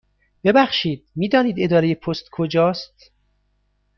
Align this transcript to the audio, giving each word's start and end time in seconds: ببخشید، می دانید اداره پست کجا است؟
ببخشید، 0.43 1.05
می 1.15 1.29
دانید 1.29 1.55
اداره 1.59 1.95
پست 1.95 2.25
کجا 2.31 2.69
است؟ 2.69 3.11